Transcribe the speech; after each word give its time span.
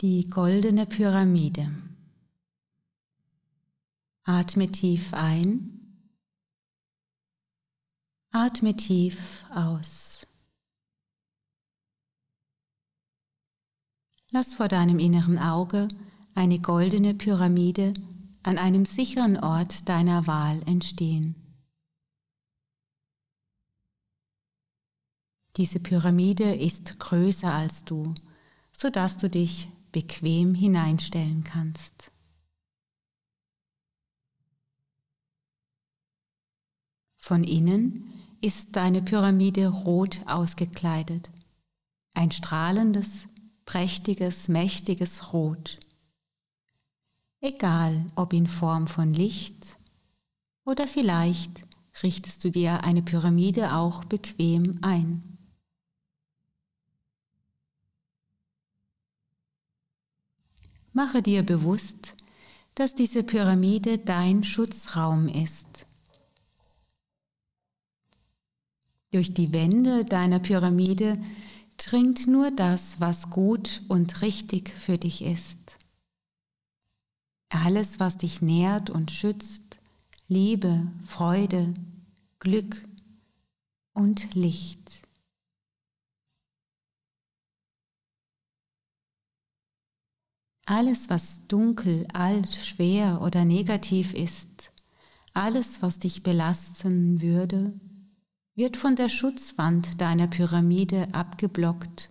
Die 0.00 0.28
goldene 0.28 0.86
Pyramide. 0.86 1.72
Atme 4.22 4.70
tief 4.70 5.12
ein. 5.12 6.04
Atme 8.30 8.76
tief 8.76 9.44
aus. 9.50 10.24
Lass 14.30 14.54
vor 14.54 14.68
deinem 14.68 15.00
inneren 15.00 15.36
Auge 15.36 15.88
eine 16.32 16.60
goldene 16.60 17.14
Pyramide 17.14 17.92
an 18.44 18.56
einem 18.56 18.84
sicheren 18.84 19.36
Ort 19.36 19.88
deiner 19.88 20.28
Wahl 20.28 20.62
entstehen. 20.68 21.34
Diese 25.56 25.80
Pyramide 25.80 26.54
ist 26.54 27.00
größer 27.00 27.52
als 27.52 27.84
du, 27.84 28.14
sodass 28.70 29.16
du 29.16 29.28
dich 29.28 29.72
bequem 29.92 30.54
hineinstellen 30.54 31.44
kannst. 31.44 32.10
Von 37.16 37.44
innen 37.44 38.12
ist 38.40 38.76
deine 38.76 39.02
Pyramide 39.02 39.68
rot 39.68 40.22
ausgekleidet, 40.26 41.30
ein 42.14 42.30
strahlendes, 42.30 43.26
prächtiges, 43.64 44.48
mächtiges 44.48 45.32
Rot. 45.32 45.78
Egal 47.40 48.06
ob 48.16 48.32
in 48.32 48.46
Form 48.46 48.86
von 48.86 49.12
Licht 49.12 49.76
oder 50.64 50.86
vielleicht 50.86 51.64
richtest 52.02 52.44
du 52.44 52.50
dir 52.50 52.84
eine 52.84 53.02
Pyramide 53.02 53.74
auch 53.74 54.04
bequem 54.04 54.78
ein. 54.82 55.37
Mache 60.92 61.22
dir 61.22 61.42
bewusst, 61.42 62.14
dass 62.74 62.94
diese 62.94 63.22
Pyramide 63.22 63.98
dein 63.98 64.44
Schutzraum 64.44 65.28
ist. 65.28 65.86
Durch 69.10 69.32
die 69.32 69.52
Wände 69.52 70.04
deiner 70.04 70.38
Pyramide 70.38 71.18
dringt 71.78 72.26
nur 72.26 72.50
das, 72.50 73.00
was 73.00 73.30
gut 73.30 73.82
und 73.88 74.22
richtig 74.22 74.70
für 74.70 74.98
dich 74.98 75.22
ist. 75.22 75.58
Alles, 77.48 77.98
was 77.98 78.18
dich 78.18 78.42
nährt 78.42 78.90
und 78.90 79.10
schützt, 79.10 79.78
Liebe, 80.26 80.92
Freude, 81.06 81.72
Glück 82.38 82.86
und 83.94 84.34
Licht. 84.34 85.07
Alles, 90.70 91.08
was 91.08 91.46
dunkel, 91.48 92.06
alt, 92.12 92.52
schwer 92.52 93.22
oder 93.22 93.46
negativ 93.46 94.12
ist, 94.12 94.70
alles, 95.32 95.80
was 95.80 95.98
dich 95.98 96.22
belasten 96.22 97.22
würde, 97.22 97.72
wird 98.54 98.76
von 98.76 98.94
der 98.94 99.08
Schutzwand 99.08 99.98
deiner 99.98 100.26
Pyramide 100.26 101.14
abgeblockt 101.14 102.10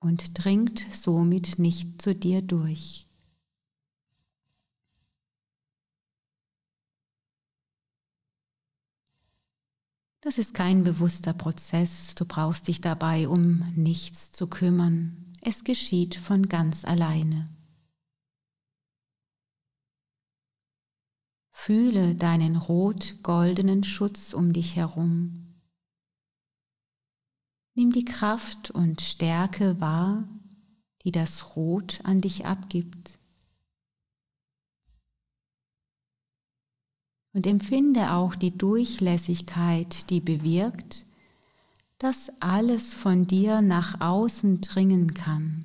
und 0.00 0.44
dringt 0.44 0.84
somit 0.90 1.60
nicht 1.60 2.02
zu 2.02 2.12
dir 2.12 2.42
durch. 2.42 3.06
Das 10.22 10.38
ist 10.38 10.54
kein 10.54 10.82
bewusster 10.82 11.34
Prozess, 11.34 12.16
du 12.16 12.24
brauchst 12.24 12.66
dich 12.66 12.80
dabei 12.80 13.28
um 13.28 13.72
nichts 13.76 14.32
zu 14.32 14.48
kümmern, 14.48 15.36
es 15.40 15.62
geschieht 15.62 16.16
von 16.16 16.48
ganz 16.48 16.84
alleine. 16.84 17.55
Fühle 21.66 22.14
deinen 22.14 22.54
rot-goldenen 22.54 23.82
Schutz 23.82 24.34
um 24.34 24.52
dich 24.52 24.76
herum. 24.76 25.56
Nimm 27.74 27.90
die 27.90 28.04
Kraft 28.04 28.70
und 28.70 29.00
Stärke 29.00 29.80
wahr, 29.80 30.28
die 31.02 31.10
das 31.10 31.56
Rot 31.56 32.02
an 32.04 32.20
dich 32.20 32.46
abgibt. 32.46 33.18
Und 37.32 37.48
empfinde 37.48 38.12
auch 38.12 38.36
die 38.36 38.56
Durchlässigkeit, 38.56 40.08
die 40.08 40.20
bewirkt, 40.20 41.04
dass 41.98 42.30
alles 42.38 42.94
von 42.94 43.26
dir 43.26 43.60
nach 43.60 44.00
außen 44.00 44.60
dringen 44.60 45.14
kann. 45.14 45.64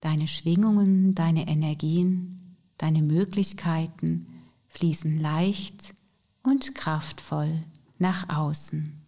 Deine 0.00 0.26
Schwingungen, 0.26 1.14
deine 1.14 1.46
Energien, 1.46 2.56
deine 2.76 3.02
Möglichkeiten, 3.02 4.37
fließen 4.68 5.18
leicht 5.18 5.94
und 6.42 6.74
kraftvoll 6.74 7.64
nach 7.98 8.28
außen. 8.28 9.00